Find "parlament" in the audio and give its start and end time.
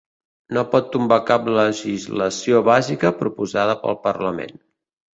4.11-4.63